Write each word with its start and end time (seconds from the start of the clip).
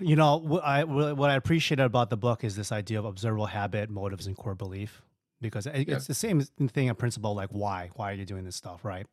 you 0.00 0.16
know, 0.16 0.36
what 0.36 0.64
I 0.64 0.84
what 0.84 1.30
I 1.30 1.34
appreciated 1.34 1.82
about 1.84 2.10
the 2.10 2.16
book 2.16 2.44
is 2.44 2.56
this 2.56 2.72
idea 2.72 2.98
of 2.98 3.04
observable 3.04 3.46
habit, 3.46 3.90
motives, 3.90 4.26
and 4.26 4.36
core 4.36 4.54
belief, 4.54 5.02
because 5.40 5.66
it- 5.66 5.88
Yeah. 5.88 5.96
it's 5.96 6.06
the 6.06 6.14
same 6.14 6.40
thing 6.42 6.88
in 6.88 6.94
principle. 6.94 7.34
Like, 7.34 7.50
why? 7.50 7.90
Why 7.96 8.12
are 8.12 8.14
you 8.14 8.24
doing 8.24 8.44
this 8.44 8.56
stuff, 8.56 8.84
right? 8.84 9.06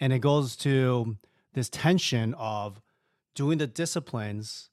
And 0.00 0.12
it 0.12 0.18
goes 0.20 0.56
to 0.56 1.16
this 1.54 1.68
tension 1.70 2.34
of 2.34 2.80
doing 3.34 3.58
the 3.58 3.66
disciplines, 3.66 4.70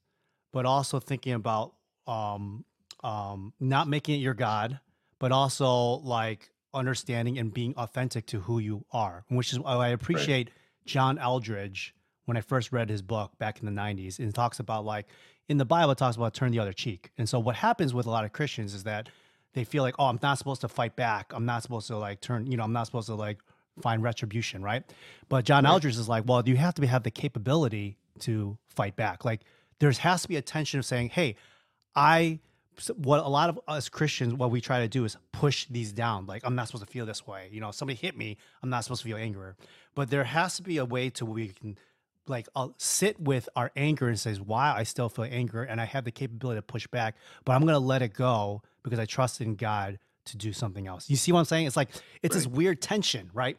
but 0.52 0.66
also 0.66 1.00
thinking 1.00 1.34
about 1.34 1.74
um, 2.08 2.66
um, 3.04 3.54
not 3.60 3.88
making 3.88 4.16
it 4.16 4.24
your 4.24 4.34
god, 4.34 4.80
but 5.20 5.32
also 5.32 5.72
like 6.04 6.50
understanding 6.74 7.38
and 7.38 7.54
being 7.54 7.74
authentic 7.78 8.26
to 8.28 8.42
who 8.42 8.60
you 8.60 8.86
are, 8.92 9.24
which 9.30 9.54
is 9.54 9.60
why 9.60 9.74
I 9.76 9.90
appreciate 9.90 10.50
John 10.86 11.18
Eldredge 11.18 11.94
when 12.26 12.38
I 12.38 12.42
first 12.42 12.72
read 12.72 12.90
his 12.90 13.02
book 13.02 13.38
back 13.38 13.60
in 13.60 13.66
the 13.66 13.82
90s. 13.82 14.20
And 14.20 14.30
it 14.30 14.36
talks 14.36 14.60
about 14.60 14.86
like 14.86 15.08
in 15.50 15.58
the 15.58 15.66
Bible, 15.66 15.92
it 15.92 15.98
talks 15.98 16.16
about 16.16 16.34
turn 16.34 16.52
the 16.52 16.60
other 16.60 16.74
cheek. 16.74 17.12
And 17.18 17.28
so 17.28 17.40
what 17.40 17.56
happens 17.56 17.94
with 17.94 18.06
a 18.06 18.10
lot 18.10 18.26
of 18.26 18.32
Christians 18.32 18.74
is 18.74 18.84
that 18.84 19.10
they 19.54 19.64
feel 19.64 19.84
like, 19.84 19.96
oh, 20.00 20.06
I'm 20.06 20.20
not 20.22 20.38
supposed 20.38 20.62
to 20.62 20.68
fight 20.68 20.96
back. 20.96 21.32
I'm 21.34 21.46
not 21.46 21.64
supposed 21.64 21.88
to 21.88 21.98
like 21.98 22.22
turn, 22.22 22.48
you 22.48 22.58
know, 22.58 22.64
I'm 22.64 22.74
not 22.74 22.86
supposed 22.86 23.08
to 23.08 23.16
like 23.16 23.40
find 23.82 24.04
retribution, 24.04 24.62
right? 24.62 24.84
But 25.30 25.46
John 25.46 25.66
Eldredge 25.66 25.98
is 25.98 26.10
like, 26.10 26.24
well, 26.28 26.42
you 26.46 26.56
have 26.58 26.74
to 26.76 26.88
have 26.88 27.04
the 27.04 27.12
capability 27.12 27.98
to 28.20 28.58
fight 28.70 28.96
back. 28.96 29.26
Like 29.26 29.42
there 29.80 29.92
has 29.92 30.22
to 30.24 30.28
be 30.28 30.38
a 30.38 30.42
tension 30.42 30.80
of 30.80 30.86
saying, 30.86 31.10
hey, 31.10 31.36
I 31.96 32.40
what 32.96 33.20
a 33.20 33.28
lot 33.28 33.50
of 33.50 33.60
us 33.68 33.88
Christians 33.88 34.34
what 34.34 34.50
we 34.50 34.60
try 34.60 34.80
to 34.80 34.88
do 34.88 35.06
is 35.06 35.16
push 35.32 35.68
these 35.70 35.92
down. 35.92 36.26
Like 36.26 36.42
I'm 36.44 36.56
not 36.56 36.68
supposed 36.68 36.86
to 36.86 36.92
feel 36.92 37.06
this 37.06 37.28
way. 37.28 37.50
You 37.52 37.62
know, 37.62 37.70
if 37.70 37.76
somebody 37.76 37.98
hit 37.98 38.18
me, 38.18 38.38
I'm 38.62 38.70
not 38.70 38.84
supposed 38.84 39.02
to 39.04 39.08
feel 39.08 39.18
anger. 39.18 39.56
But 39.96 40.10
there 40.10 40.24
has 40.24 40.56
to 40.58 40.64
be 40.64 40.78
a 40.78 40.86
way 40.86 41.10
to 41.12 41.26
where 41.26 41.36
we 41.36 41.50
can 41.50 41.78
like 42.28 42.48
I'll 42.56 42.74
sit 42.78 43.20
with 43.20 43.50
our 43.56 43.72
anger 43.76 44.08
and 44.08 44.20
says, 44.20 44.40
"Why 44.40 44.74
I 44.74 44.84
still 44.84 45.10
feel 45.10 45.26
anger 45.26 45.64
and 45.64 45.82
I 45.82 45.86
have 45.86 46.06
the 46.06 46.12
capability 46.12 46.58
to 46.58 46.62
push 46.62 46.88
back, 46.88 47.16
but 47.46 47.54
I'm 47.54 47.62
going 47.62 47.74
to 47.74 47.80
let 47.80 48.02
it 48.02 48.14
go 48.14 48.62
because 48.84 49.00
I 49.00 49.06
trust 49.06 49.42
in 49.42 49.56
God 49.56 50.00
to 50.26 50.38
do 50.38 50.54
something 50.54 50.88
else." 50.88 51.10
You 51.10 51.16
see 51.18 51.32
what 51.32 51.40
I'm 51.40 51.46
saying? 51.46 51.68
It's 51.68 51.78
like 51.78 51.90
it's 52.22 52.36
this 52.36 52.48
weird 52.48 52.82
tension, 52.82 53.30
right? 53.34 53.58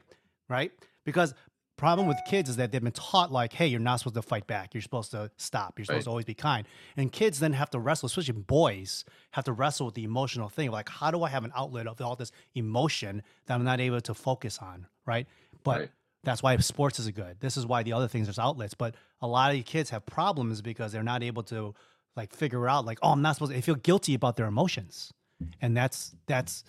Right? 0.48 0.72
Because 1.04 1.34
problem 1.76 2.06
with 2.06 2.16
kids 2.24 2.48
is 2.48 2.56
that 2.56 2.70
they've 2.70 2.82
been 2.82 2.92
taught 2.92 3.32
like, 3.32 3.52
"Hey, 3.52 3.66
you're 3.66 3.80
not 3.80 3.96
supposed 3.96 4.14
to 4.14 4.22
fight 4.22 4.46
back. 4.46 4.72
You're 4.74 4.80
supposed 4.82 5.10
to 5.10 5.30
stop. 5.36 5.78
You're 5.78 5.84
supposed 5.86 5.98
Right. 5.98 6.04
to 6.04 6.10
always 6.10 6.24
be 6.24 6.34
kind." 6.34 6.66
And 6.96 7.10
kids 7.12 7.40
then 7.40 7.52
have 7.52 7.68
to 7.70 7.80
wrestle, 7.80 8.06
especially 8.06 8.32
boys, 8.40 9.04
have 9.32 9.44
to 9.44 9.52
wrestle 9.52 9.86
with 9.86 9.94
the 9.96 10.04
emotional 10.04 10.48
thing. 10.48 10.70
Like, 10.70 10.88
how 10.88 11.10
do 11.10 11.22
I 11.24 11.28
have 11.28 11.44
an 11.44 11.52
outlet 11.54 11.86
of 11.86 12.00
all 12.00 12.16
this 12.16 12.30
emotion 12.54 13.22
that 13.46 13.54
I'm 13.54 13.64
not 13.64 13.80
able 13.80 14.00
to 14.00 14.14
focus 14.14 14.58
on, 14.60 14.86
right? 15.04 15.26
But 15.64 15.80
Right. 15.80 15.90
That's 16.24 16.42
why 16.42 16.56
sports 16.58 16.98
is 16.98 17.10
good. 17.10 17.36
This 17.40 17.56
is 17.56 17.66
why 17.66 17.82
the 17.82 17.92
other 17.92 18.08
things 18.08 18.26
there's 18.26 18.38
outlets. 18.38 18.74
But 18.74 18.94
a 19.20 19.26
lot 19.26 19.54
of 19.54 19.64
kids 19.64 19.90
have 19.90 20.04
problems 20.06 20.62
because 20.62 20.92
they're 20.92 21.02
not 21.02 21.22
able 21.22 21.42
to 21.44 21.74
like 22.16 22.34
figure 22.34 22.68
out 22.68 22.84
like, 22.84 22.98
oh, 23.02 23.10
I'm 23.10 23.22
not 23.22 23.36
supposed 23.36 23.50
to 23.52 23.56
they 23.56 23.62
feel 23.62 23.74
guilty 23.74 24.14
about 24.14 24.36
their 24.36 24.46
emotions. 24.46 25.12
And 25.60 25.76
that's 25.76 26.14
that's 26.26 26.64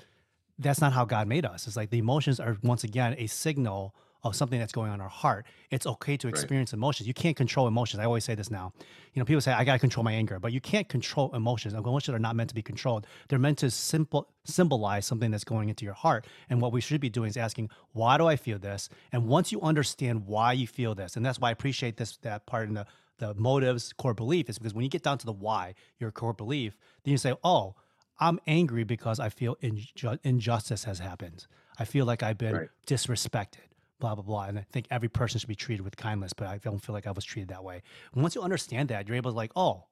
that's 0.58 0.82
not 0.82 0.94
how 0.94 1.06
God 1.06 1.28
made 1.28 1.46
us. 1.46 1.68
It's 1.68 1.76
like 1.76 1.90
the 1.90 1.98
emotions 1.98 2.40
are 2.40 2.58
once 2.64 2.84
again 2.84 3.16
a 3.18 3.28
signal 3.28 3.96
of 4.26 4.36
something 4.36 4.60
that's 4.60 4.72
going 4.74 4.90
on 4.90 4.96
in 4.96 5.02
our 5.02 5.08
heart. 5.10 5.46
It's 5.70 5.86
okay 5.86 6.18
to 6.18 6.28
experience 6.28 6.74
emotions. 6.74 7.08
You 7.08 7.14
can't 7.14 7.38
control 7.38 7.68
emotions. 7.68 8.00
I 8.02 8.06
always 8.06 8.24
say 8.26 8.34
this 8.34 8.50
now. 8.50 8.74
You 9.14 9.20
know, 9.20 9.26
people 9.26 9.40
say 9.40 9.54
I 9.54 9.64
gotta 9.64 9.80
control 9.80 10.04
my 10.04 10.14
anger, 10.14 10.40
but 10.40 10.52
you 10.52 10.60
can't 10.60 10.90
control 10.90 11.34
emotions. 11.36 11.74
Emotions 11.76 12.16
are 12.16 12.20
not 12.20 12.36
meant 12.36 12.50
to 12.50 12.56
be 12.56 12.64
controlled. 12.64 13.06
They're 13.30 13.40
meant 13.40 13.60
to 13.60 13.70
simple 13.70 14.28
symbolize 14.44 15.06
something 15.06 15.32
that's 15.32 15.44
going 15.44 15.70
into 15.70 15.86
your 15.86 15.94
heart. 15.94 16.26
And 16.50 16.60
what 16.60 16.72
we 16.72 16.82
should 16.82 17.02
be 17.02 17.10
doing 17.10 17.30
is 17.30 17.38
asking, 17.38 17.70
why 17.94 18.18
do 18.18 18.26
I 18.28 18.36
feel 18.36 18.60
this? 18.60 18.90
And 19.12 19.28
once 19.28 19.52
you 19.52 19.62
understand 19.62 20.26
why 20.26 20.54
you 20.54 20.68
feel 20.68 20.96
this, 20.96 21.16
and 21.16 21.26
that's 21.26 21.40
why 21.40 21.50
I 21.50 21.52
appreciate 21.52 21.98
this 21.98 22.18
that 22.18 22.46
part 22.48 22.68
in 22.68 22.74
the 22.74 22.86
the 23.18 23.34
motives, 23.36 23.94
core 23.94 24.14
belief, 24.14 24.50
is 24.50 24.58
because 24.58 24.74
when 24.74 24.84
you 24.84 24.90
get 24.90 25.04
down 25.04 25.18
to 25.20 25.26
the 25.26 25.32
why, 25.32 25.74
your 26.00 26.12
core 26.12 26.34
belief, 26.34 26.78
then 27.04 27.12
you 27.14 27.18
say, 27.18 27.34
oh, 27.46 27.76
I'm 28.20 28.40
angry 28.46 28.84
because 28.84 29.22
I 29.22 29.30
feel 29.30 29.56
inju- 29.64 30.20
injustice 30.24 30.84
has 30.84 31.00
happened. 31.00 31.46
I 31.80 31.86
feel 31.86 32.06
like 32.06 32.24
I've 32.24 32.38
been 32.38 32.56
Right. 32.56 32.70
disrespected, 32.88 33.68
blah, 34.00 34.16
blah, 34.16 34.24
blah. 34.24 34.44
And 34.46 34.60
I 34.60 34.66
think 34.72 34.88
every 34.92 35.10
person 35.10 35.40
should 35.40 35.50
be 35.50 35.56
treated 35.56 35.84
with 35.84 35.96
kindness, 35.98 36.34
but 36.34 36.48
I 36.48 36.58
don't 36.58 36.80
feel 36.80 36.94
like 36.94 37.08
I 37.08 37.12
was 37.12 37.26
treated 37.26 37.50
that 37.50 37.64
way. 37.64 37.82
Once 38.14 38.36
you 38.36 38.42
understand 38.42 38.90
that, 38.90 39.08
you're 39.08 39.18
able 39.18 39.32
to, 39.32 39.36
like, 39.38 39.52
oh, 39.56 39.86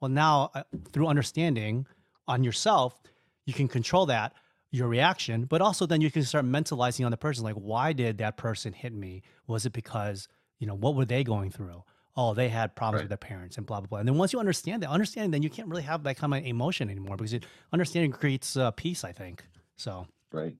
well, 0.00 0.10
now 0.10 0.50
uh, 0.54 0.62
through 0.92 1.08
understanding 1.08 1.86
on 2.26 2.44
yourself, 2.44 3.00
you 3.46 3.54
can 3.54 3.68
control 3.68 4.06
that, 4.06 4.34
your 4.70 4.86
reaction, 4.86 5.44
but 5.44 5.60
also 5.62 5.86
then 5.86 6.00
you 6.00 6.10
can 6.10 6.22
start 6.22 6.44
mentalizing 6.44 7.04
on 7.04 7.10
the 7.10 7.16
person, 7.16 7.42
like, 7.42 7.54
why 7.54 7.92
did 7.92 8.18
that 8.18 8.36
person 8.36 8.72
hit 8.72 8.92
me? 8.92 9.22
Was 9.46 9.64
it 9.66 9.72
because, 9.72 10.28
you 10.58 10.66
know, 10.66 10.74
what 10.74 10.94
were 10.94 11.06
they 11.06 11.24
going 11.24 11.50
through? 11.50 11.82
Oh, 12.16 12.34
they 12.34 12.48
had 12.48 12.76
problems 12.76 12.98
Right. 12.98 13.04
with 13.04 13.10
their 13.10 13.16
parents 13.28 13.56
and 13.56 13.66
blah, 13.66 13.80
blah, 13.80 13.86
blah. 13.86 13.98
And 14.00 14.08
then 14.08 14.16
once 14.18 14.32
you 14.32 14.40
understand 14.40 14.82
that, 14.82 14.90
understanding, 14.90 15.30
then 15.30 15.42
you 15.42 15.50
can't 15.50 15.68
really 15.68 15.84
have 15.84 16.02
that 16.02 16.16
kind 16.16 16.34
of 16.34 16.44
emotion 16.44 16.90
anymore 16.90 17.16
because 17.16 17.32
it, 17.32 17.46
understanding 17.72 18.10
creates 18.12 18.56
uh, 18.56 18.70
peace, 18.72 19.04
I 19.04 19.12
think. 19.12 19.44
So, 19.76 20.06
Right. 20.32 20.56